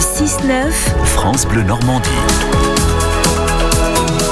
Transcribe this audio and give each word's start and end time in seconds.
6-9, 0.00 0.72
France 1.04 1.46
Bleu 1.46 1.62
Normandie. 1.62 2.08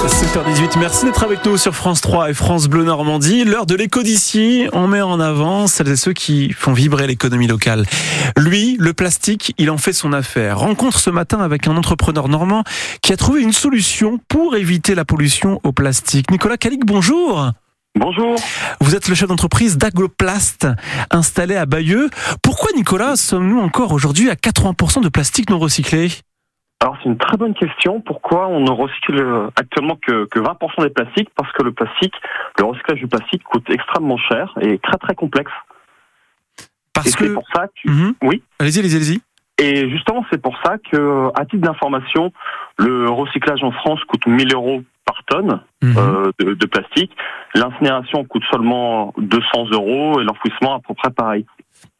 7h18, 0.06 0.78
merci 0.78 1.04
d'être 1.04 1.22
avec 1.22 1.44
nous 1.44 1.58
sur 1.58 1.74
France 1.74 2.00
3 2.00 2.30
et 2.30 2.34
France 2.34 2.68
Bleu 2.68 2.84
Normandie. 2.84 3.44
L'heure 3.44 3.66
de 3.66 3.74
l'éco 3.74 4.02
d'ici, 4.02 4.66
on 4.72 4.86
met 4.86 5.02
en 5.02 5.20
avant 5.20 5.66
celles 5.66 5.88
et 5.88 5.96
ceux 5.96 6.14
qui 6.14 6.54
font 6.54 6.72
vibrer 6.72 7.06
l'économie 7.06 7.46
locale. 7.46 7.84
Lui, 8.38 8.76
le 8.80 8.94
plastique, 8.94 9.52
il 9.58 9.70
en 9.70 9.76
fait 9.76 9.92
son 9.92 10.14
affaire. 10.14 10.58
Rencontre 10.58 10.98
ce 10.98 11.10
matin 11.10 11.40
avec 11.40 11.68
un 11.68 11.76
entrepreneur 11.76 12.28
normand 12.28 12.64
qui 13.02 13.12
a 13.12 13.18
trouvé 13.18 13.42
une 13.42 13.52
solution 13.52 14.18
pour 14.26 14.56
éviter 14.56 14.94
la 14.94 15.04
pollution 15.04 15.60
au 15.64 15.72
plastique. 15.72 16.30
Nicolas 16.30 16.56
Calic, 16.56 16.86
bonjour. 16.86 17.52
Bonjour. 17.98 18.36
Vous 18.80 18.94
êtes 18.94 19.08
le 19.08 19.14
chef 19.16 19.28
d'entreprise 19.28 19.76
d'Agloplast, 19.76 20.68
installé 21.10 21.56
à 21.56 21.66
Bayeux. 21.66 22.08
Pourquoi, 22.44 22.70
Nicolas, 22.76 23.16
sommes-nous 23.16 23.58
encore 23.58 23.92
aujourd'hui 23.92 24.30
à 24.30 24.34
80% 24.34 25.02
de 25.02 25.08
plastique 25.08 25.50
non 25.50 25.58
recyclé? 25.58 26.08
Alors 26.80 26.96
c'est 27.02 27.08
une 27.08 27.18
très 27.18 27.36
bonne 27.36 27.54
question. 27.54 28.00
Pourquoi 28.00 28.46
on 28.46 28.60
ne 28.60 28.70
recycle 28.70 29.50
actuellement 29.56 29.96
que, 29.96 30.26
que 30.26 30.38
20% 30.38 30.84
des 30.84 30.90
plastiques? 30.90 31.28
Parce 31.34 31.50
que 31.52 31.64
le 31.64 31.72
plastique, 31.72 32.14
le 32.56 32.64
recyclage 32.66 33.00
du 33.00 33.08
plastique 33.08 33.42
coûte 33.42 33.68
extrêmement 33.68 34.16
cher 34.16 34.54
et 34.60 34.78
très 34.78 34.96
très 34.96 35.16
complexe. 35.16 35.50
Parce 36.92 37.08
et 37.08 37.12
que... 37.14 37.26
c'est 37.26 37.34
pour 37.34 37.48
ça 37.52 37.66
que, 37.66 37.90
Mhm. 37.90 38.14
oui. 38.22 38.42
Allez-y, 38.60 38.78
allez-y, 38.78 38.94
allez-y. 38.96 39.20
Et 39.60 39.90
justement 39.90 40.24
c'est 40.30 40.40
pour 40.40 40.56
ça 40.64 40.76
que, 40.78 41.30
à 41.34 41.44
titre 41.46 41.62
d'information, 41.66 42.32
le 42.78 43.10
recyclage 43.10 43.64
en 43.64 43.72
France 43.72 43.98
coûte 44.04 44.24
1000 44.28 44.54
euros 44.54 44.82
par 45.08 45.24
tonne 45.26 45.60
Mhm. 45.82 45.94
euh, 45.96 46.30
de, 46.40 46.54
de 46.54 46.66
plastique. 46.66 47.12
L'incinération 47.54 48.24
coûte 48.24 48.42
seulement 48.50 49.14
200 49.18 49.66
euros 49.72 50.20
et 50.20 50.24
l'enfouissement 50.24 50.74
à 50.74 50.80
peu 50.86 50.92
près 50.94 51.10
pareil. 51.10 51.46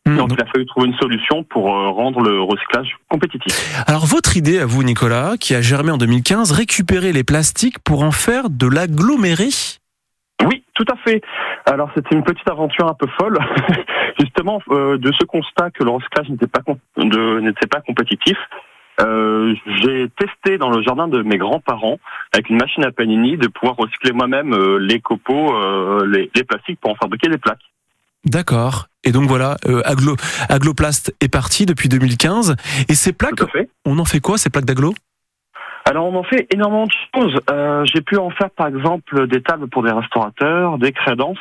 Mhm. 0.07 0.17
Donc 0.17 0.33
il 0.33 0.43
a 0.43 0.47
fallu 0.47 0.67
trouver 0.67 0.89
une 0.89 0.97
solution 0.99 1.45
pour 1.45 1.65
euh, 1.75 1.91
rendre 1.91 2.21
le 2.23 2.41
recyclage 2.41 2.97
compétitif. 3.09 3.55
Alors 3.87 4.05
votre 4.07 4.37
idée 4.37 4.59
à 4.59 4.67
vous, 4.67 4.83
Nicolas, 4.83 5.37
qui 5.39 5.55
a 5.55 5.63
germé 5.63 5.91
en 5.93 5.97
2015, 5.99 6.51
récupérer 6.53 7.13
les 7.13 7.25
plastiques 7.25 7.79
pour 7.85 8.03
en 8.03 8.11
faire 8.11 8.51
de 8.51 8.67
l'aggloméré 8.67 9.49
Oui, 10.45 10.65
tout 10.75 10.87
à 10.91 10.97
fait. 10.97 11.21
Alors 11.67 11.91
c'était 11.95 12.15
une 12.17 12.25
petite 12.25 12.49
aventure 12.51 12.89
un 12.89 12.95
peu 12.95 13.07
folle, 13.21 13.39
justement 14.21 14.61
euh, 14.71 14.99
de 14.99 15.13
ce 15.19 15.25
constat 15.25 15.71
que 15.71 15.85
le 15.85 15.91
recyclage 15.91 16.29
pas 16.53 16.63
n'était 16.97 17.67
pas 17.69 17.81
compétitif. 17.81 18.37
Euh, 19.01 19.55
j'ai 19.83 20.09
testé 20.19 20.59
dans 20.59 20.71
le 20.71 20.83
jardin 20.83 21.09
de 21.09 21.23
mes 21.23 21.39
grands-parents 21.39 21.99
avec 22.33 22.51
une 22.51 22.57
machine 22.57 22.85
à 22.85 22.91
panini 22.91 23.37
de 23.37 23.47
pouvoir 23.49 23.77
recycler 23.77 24.13
moi-même 24.13 24.53
euh, 24.53 24.79
les 24.79 25.01
copeaux, 25.01 25.55
euh, 25.55 26.07
les, 26.07 26.31
les 26.35 26.45
plastiques 26.45 26.81
pour 26.81 26.91
en 26.91 26.97
fabriquer 26.97 27.29
des 27.29 27.39
plaques. 27.39 27.63
D'accord. 28.25 28.89
Et 29.05 29.13
donc 29.13 29.29
voilà, 29.29 29.57
euh, 29.67 29.81
Aglo, 29.85 30.17
Agloplast 30.49 31.15
est 31.21 31.29
parti 31.29 31.67
depuis 31.67 31.89
2015. 31.89 32.57
Et 32.89 32.95
ces 32.95 33.13
plaques, 33.13 33.41
on 33.85 33.99
en 33.99 34.05
fait 34.05 34.21
quoi 34.21 34.39
ces 34.39 34.51
plaques 34.51 34.65
d'aglo? 34.65 34.95
Alors 35.89 36.07
on 36.07 36.15
en 36.17 36.23
fait 36.23 36.47
énormément 36.53 36.87
de 36.87 36.93
choses. 37.15 37.41
Euh, 37.51 37.83
j'ai 37.87 38.03
pu 38.03 38.19
en 38.19 38.29
faire 38.31 38.51
par 38.51 38.67
exemple 38.67 39.27
des 39.27 39.43
tables 39.43 39.69
pour 39.69 39.83
des 39.83 39.91
restaurateurs, 39.91 40.77
des 40.77 40.93
crédences. 40.93 41.39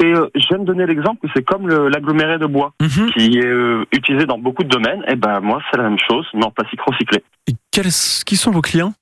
Et 0.00 0.12
euh, 0.12 0.28
j'aime 0.34 0.66
donner 0.66 0.84
l'exemple 0.84 1.26
que 1.26 1.32
c'est 1.34 1.42
comme 1.42 1.66
l'aggloméré 1.88 2.38
de 2.38 2.44
bois. 2.46 2.72
Mhm. 2.80 3.10
qui 3.12 3.38
est 3.38 3.46
euh, 3.46 3.84
utilisé 3.92 4.26
dans 4.26 4.38
beaucoup 4.38 4.62
de 4.64 4.68
domaines, 4.68 5.02
et 5.08 5.16
ben 5.16 5.40
moi 5.40 5.60
c'est 5.70 5.78
la 5.78 5.84
même 5.84 5.98
chose, 5.98 6.26
mais 6.34 6.44
en 6.44 6.50
plastique 6.50 6.80
recyclé. 6.82 7.22
Et 7.48 7.52
quels, 7.72 7.90
qui 8.26 8.36
sont 8.36 8.50
vos 8.50 8.60
clients? 8.60 8.92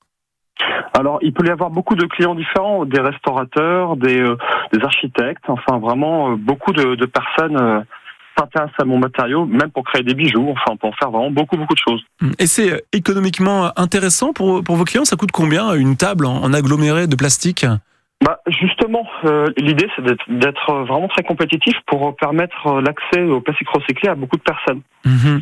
Alors 0.96 1.18
il 1.22 1.32
peut 1.32 1.44
y 1.46 1.50
avoir 1.50 1.70
beaucoup 1.70 1.96
de 1.96 2.06
clients 2.06 2.36
différents, 2.36 2.84
des 2.84 3.00
restaurateurs, 3.00 3.96
des, 3.96 4.20
euh, 4.20 4.36
des 4.72 4.84
architectes, 4.84 5.44
enfin 5.48 5.78
vraiment 5.78 6.30
euh, 6.30 6.36
beaucoup 6.36 6.72
de, 6.72 6.94
de 6.94 7.06
personnes 7.06 7.84
euh, 8.38 8.42
s'intéressent 8.42 8.80
à 8.80 8.84
mon 8.84 8.98
matériau, 8.98 9.46
même 9.46 9.70
pour 9.70 9.84
créer 9.84 10.02
des 10.02 10.14
bijoux, 10.14 10.48
enfin 10.50 10.64
on 10.72 10.76
peut 10.76 10.86
en 10.88 10.92
faire 10.92 11.10
vraiment 11.10 11.30
beaucoup 11.30 11.56
beaucoup 11.56 11.74
de 11.74 11.80
choses. 11.88 12.02
Et 12.38 12.46
c'est 12.46 12.72
euh, 12.72 12.78
économiquement 12.92 13.70
intéressant 13.76 14.32
pour, 14.32 14.62
pour 14.62 14.76
vos 14.76 14.84
clients? 14.84 15.04
Ça 15.04 15.16
coûte 15.16 15.32
combien 15.32 15.74
une 15.74 15.96
table 15.96 16.26
en, 16.26 16.42
en 16.42 16.52
aggloméré 16.52 17.06
de 17.06 17.16
plastique? 17.16 17.66
Bah 18.24 18.38
justement, 18.46 19.06
euh, 19.24 19.46
l'idée 19.58 19.88
c'est 19.94 20.04
d'être- 20.04 20.72
vraiment 20.86 21.08
très 21.08 21.22
compétitif 21.24 21.74
pour 21.86 22.16
permettre 22.16 22.66
euh, 22.66 22.80
l'accès 22.80 23.22
au 23.22 23.40
plastique 23.40 23.68
recyclé 23.68 24.08
à 24.08 24.14
beaucoup 24.14 24.36
de 24.36 24.42
personnes. 24.42 24.80
Mhm. 25.04 25.40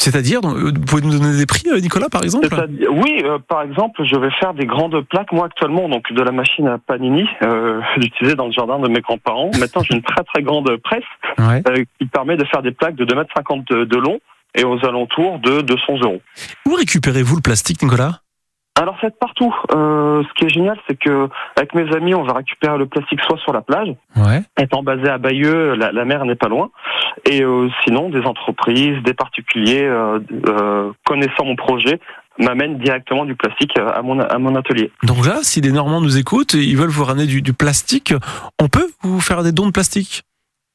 C'est-à-dire, 0.00 0.40
donc, 0.40 0.56
euh, 0.56 0.72
vous 0.74 0.80
pouvez 0.80 1.02
nous 1.02 1.10
donner 1.18 1.36
des 1.36 1.44
prix, 1.44 1.64
euh, 1.70 1.78
Nicolas, 1.78 2.08
par 2.08 2.22
exemple? 2.24 2.48
Oui, 2.90 3.20
euh, 3.22 3.38
par 3.46 3.60
exemple, 3.62 4.02
je 4.02 4.16
vais 4.16 4.30
faire 4.40 4.54
des 4.54 4.64
grandes 4.64 4.98
plaques, 5.02 5.30
moi 5.32 5.44
actuellement, 5.44 5.90
donc 5.90 6.10
de 6.10 6.22
la 6.22 6.32
machine 6.32 6.66
à 6.68 6.78
panini, 6.78 7.26
euh, 7.42 7.80
j'utilisais 7.98 8.34
dans 8.34 8.46
le 8.46 8.52
jardin 8.52 8.78
de 8.78 8.88
mes 8.88 9.00
grands-parents. 9.00 9.50
Maintenant, 9.58 9.82
j'ai 9.82 9.94
une 9.96 10.02
très 10.02 10.24
très 10.24 10.42
grande 10.42 10.74
presse 10.82 11.04
Ouais. 11.38 11.62
euh, 11.68 11.84
qui 11.98 12.06
permet 12.06 12.38
de 12.38 12.44
faire 12.46 12.62
des 12.62 12.72
plaques 12.72 12.94
de 12.96 13.04
2,50 13.04 13.64
m 13.70 13.84
de 13.84 13.96
long 13.98 14.20
et 14.54 14.64
aux 14.64 14.82
alentours 14.86 15.38
de 15.40 15.60
200 15.60 15.98
euros. 16.02 16.22
Où 16.66 16.74
récupérez-vous 16.74 17.36
le 17.36 17.42
plastique, 17.42 17.82
Nicolas? 17.82 18.20
Alors, 18.80 18.96
c'est 19.02 19.14
partout. 19.18 19.54
Euh, 19.74 20.22
ce 20.26 20.32
qui 20.34 20.46
est 20.46 20.48
génial, 20.48 20.78
c'est 20.88 20.98
que 20.98 21.28
avec 21.56 21.74
mes 21.74 21.94
amis, 21.94 22.14
on 22.14 22.22
va 22.22 22.32
récupérer 22.32 22.78
le 22.78 22.86
plastique 22.86 23.20
soit 23.26 23.36
sur 23.38 23.52
la 23.52 23.60
plage, 23.60 23.88
Ouais. 24.16 24.40
étant 24.58 24.82
basé 24.82 25.06
à 25.08 25.18
Bayeux, 25.18 25.74
la, 25.74 25.92
la 25.92 26.04
mer 26.06 26.24
n'est 26.24 26.34
pas 26.34 26.48
loin, 26.48 26.70
et 27.26 27.42
euh, 27.42 27.68
sinon 27.84 28.08
des 28.08 28.22
entreprises, 28.22 28.96
des 29.04 29.12
particuliers 29.14 29.84
euh, 29.84 30.18
euh, 30.48 30.92
connaissant 31.04 31.44
mon 31.44 31.56
projet 31.56 32.00
m'amènent 32.38 32.78
directement 32.78 33.26
du 33.26 33.34
plastique 33.34 33.76
à 33.78 34.00
mon, 34.00 34.18
à 34.18 34.38
mon 34.38 34.54
atelier. 34.54 34.90
Donc 35.02 35.26
là, 35.26 35.40
si 35.42 35.60
des 35.60 35.72
Normands 35.72 36.00
nous 36.00 36.16
écoutent 36.16 36.54
et 36.54 36.62
ils 36.62 36.76
veulent 36.76 36.88
vous 36.88 37.04
ramener 37.04 37.26
du, 37.26 37.42
du 37.42 37.52
plastique, 37.52 38.14
on 38.58 38.68
peut 38.68 38.88
vous 39.02 39.20
faire 39.20 39.42
des 39.42 39.52
dons 39.52 39.66
de 39.66 39.72
plastique? 39.72 40.22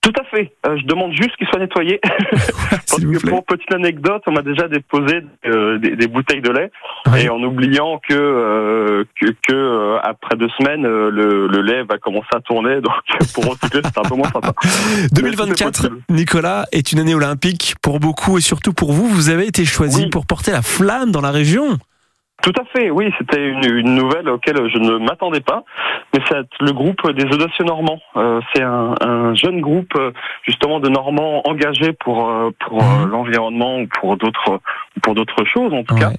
Tout 0.05 0.13
à 0.21 0.23
fait. 0.25 0.53
Euh, 0.67 0.77
je 0.77 0.85
demande 0.85 1.13
juste 1.13 1.35
qu'il 1.35 1.47
soit 1.47 1.57
nettoyé. 1.59 1.99
Parce 2.69 2.99
vous 3.01 3.13
que 3.13 3.17
plaît. 3.19 3.31
pour 3.31 3.43
petite 3.43 3.73
anecdote, 3.73 4.21
on 4.27 4.31
m'a 4.33 4.43
déjà 4.43 4.67
déposé 4.67 5.21
euh, 5.47 5.79
des, 5.79 5.95
des 5.95 6.07
bouteilles 6.07 6.41
de 6.41 6.51
lait 6.51 6.71
et 7.17 7.27
en 7.29 7.41
oubliant 7.41 7.99
que 8.07 8.13
euh, 8.13 9.03
que, 9.19 9.25
que, 9.47 9.53
euh, 9.53 9.97
après 10.03 10.35
deux 10.37 10.49
semaines 10.59 10.85
euh, 10.85 11.09
le, 11.09 11.47
le 11.47 11.61
lait 11.63 11.81
va 11.83 11.97
commencer 11.97 12.27
à 12.35 12.39
tourner. 12.41 12.81
Donc 12.81 12.93
pour 13.33 13.45
recycler, 13.45 13.81
c'est 13.83 13.97
un 13.97 14.03
peu 14.07 14.15
moins 14.15 14.29
sympa. 14.31 14.53
2024, 15.11 15.71
possible. 15.71 15.97
Nicolas, 16.09 16.65
est 16.71 16.91
une 16.91 16.99
année 16.99 17.15
olympique 17.15 17.73
pour 17.81 17.99
beaucoup 17.99 18.37
et 18.37 18.41
surtout 18.41 18.73
pour 18.73 18.91
vous. 18.93 19.07
Vous 19.07 19.29
avez 19.29 19.47
été 19.47 19.65
choisi 19.65 20.03
Oui. 20.03 20.09
pour 20.11 20.27
porter 20.27 20.51
la 20.51 20.61
flamme 20.61 21.11
dans 21.11 21.21
la 21.21 21.31
région. 21.31 21.79
Tout 22.45 22.53
à 22.61 22.65
fait. 22.65 22.91
Oui, 22.91 23.11
c'était 23.17 23.43
une, 23.49 23.65
une 23.65 23.95
nouvelle 23.95 24.29
auquel 24.29 24.55
je 24.69 24.77
ne 24.77 24.99
m'attendais 24.99 25.41
pas. 25.41 25.63
Mais 26.13 26.19
c'est 26.29 26.37
le 26.61 26.71
groupe 26.73 27.01
des 27.11 27.25
audacieux 27.25 27.65
normands. 27.65 27.99
Euh, 28.15 28.39
c'est 28.53 28.61
un, 28.61 28.93
un 29.01 29.33
jeune 29.33 29.61
groupe 29.61 29.97
justement 30.43 30.79
de 30.79 30.87
Normands 30.87 31.41
engagés 31.45 31.93
pour 31.93 32.29
euh, 32.29 32.51
pour 32.59 32.83
euh, 32.83 32.85
Mhm. 33.05 33.09
l'environnement 33.09 33.79
ou 33.79 33.87
pour 33.99 34.15
d'autres 34.15 34.59
pour 35.01 35.15
d'autres 35.15 35.43
choses 35.45 35.73
en 35.73 35.83
tout 35.83 35.95
cas. 35.95 36.11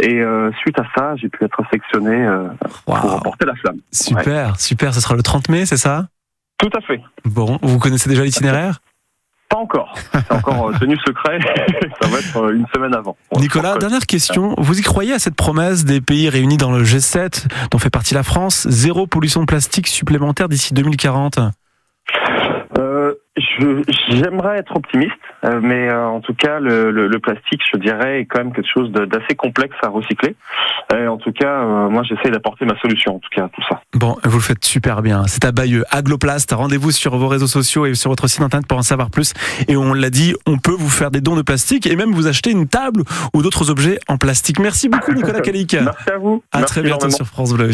Et 0.00 0.20
euh, 0.20 0.52
suite 0.60 0.78
à 0.78 0.84
ça, 0.96 1.16
j'ai 1.16 1.28
pu 1.28 1.44
être 1.44 1.60
sélectionné 1.70 2.14
euh, 2.16 2.46
pour 2.86 2.94
remporter 3.00 3.44
la 3.46 3.54
flamme. 3.56 3.78
Super, 3.90 4.58
super. 4.60 4.94
Ce 4.94 5.00
sera 5.00 5.16
le 5.16 5.22
30 5.22 5.48
mai, 5.48 5.66
c'est 5.66 5.76
ça? 5.76 6.06
Tout 6.58 6.70
à 6.76 6.80
fait. 6.80 7.00
Bon, 7.24 7.58
vous 7.60 7.78
connaissez 7.80 8.08
déjà 8.08 8.22
l'itinéraire? 8.22 8.78
Encore. 9.62 9.94
C'est 10.12 10.32
encore 10.32 10.68
euh, 10.68 10.78
tenu 10.78 10.96
secret. 11.06 11.38
ça 12.00 12.08
va 12.08 12.18
être 12.18 12.36
euh, 12.36 12.54
une 12.54 12.66
semaine 12.74 12.94
avant. 12.94 13.16
Nicolas, 13.38 13.76
dernière 13.78 14.06
question. 14.06 14.54
Vous 14.58 14.78
y 14.78 14.82
croyez 14.82 15.14
à 15.14 15.18
cette 15.18 15.36
promesse 15.36 15.84
des 15.84 16.00
pays 16.00 16.28
réunis 16.28 16.56
dans 16.56 16.72
le 16.72 16.82
G7, 16.82 17.46
dont 17.70 17.78
fait 17.78 17.90
partie 17.90 18.14
la 18.14 18.22
France, 18.22 18.66
zéro 18.68 19.06
pollution 19.06 19.46
plastique 19.46 19.86
supplémentaire 19.86 20.48
d'ici 20.48 20.74
2040 20.74 21.38
Euh, 22.78 23.14
J'aimerais 24.08 24.58
être 24.58 24.76
optimiste, 24.76 25.12
euh, 25.44 25.60
mais 25.62 25.88
euh, 25.88 26.06
en 26.06 26.20
tout 26.20 26.34
cas, 26.34 26.60
le, 26.60 26.90
le, 26.90 27.08
le 27.08 27.18
plastique, 27.18 27.60
je 27.72 27.78
dirais, 27.78 28.20
est 28.20 28.26
quand 28.26 28.38
même 28.38 28.52
quelque 28.52 28.70
chose 28.72 28.90
d'assez 28.92 29.34
complexe 29.36 29.74
à 29.82 29.88
recycler. 29.88 30.36
Et 30.94 31.06
en 31.08 31.16
tout 31.16 31.32
cas, 31.32 31.62
euh, 31.62 31.88
moi, 31.88 32.02
j'essaie 32.04 32.30
d'apporter 32.30 32.64
ma 32.64 32.78
solution, 32.80 33.16
en 33.16 33.18
tout 33.18 33.28
cas, 33.34 33.44
à 33.44 33.48
tout 33.48 33.62
ça. 33.68 33.80
Bon, 33.94 34.16
vous 34.24 34.36
le 34.38 34.42
faites 34.42 34.64
super 34.64 35.02
bien. 35.02 35.24
C'est 35.26 35.44
à 35.44 35.52
Bayeux, 35.52 35.84
Agloplast. 35.90 36.52
Rendez-vous 36.52 36.90
sur 36.92 37.16
vos 37.16 37.28
réseaux 37.28 37.46
sociaux 37.46 37.86
et 37.86 37.94
sur 37.94 38.10
votre 38.10 38.28
site 38.28 38.42
internet 38.42 38.66
pour 38.68 38.78
en 38.78 38.82
savoir 38.82 39.10
plus. 39.10 39.34
Et 39.68 39.76
on 39.76 39.94
l'a 39.94 40.10
dit, 40.10 40.34
on 40.46 40.58
peut 40.58 40.76
vous 40.76 40.88
faire 40.90 41.10
des 41.10 41.20
dons 41.20 41.36
de 41.36 41.42
plastique 41.42 41.86
et 41.86 41.96
même 41.96 42.12
vous 42.12 42.26
acheter 42.28 42.50
une 42.50 42.68
table 42.68 43.02
ou 43.34 43.42
d'autres 43.42 43.70
objets 43.70 43.98
en 44.08 44.18
plastique. 44.18 44.58
Merci 44.60 44.88
beaucoup, 44.88 45.12
Nicolas 45.14 45.40
Calic. 45.40 45.74
Merci 45.74 46.10
à 46.10 46.18
vous. 46.18 46.42
À 46.52 46.58
Merci 46.58 46.72
très 46.74 46.82
bientôt 46.82 47.06
énormément. 47.06 47.16
sur 47.16 47.26
France 47.26 47.52
Bleu. 47.52 47.72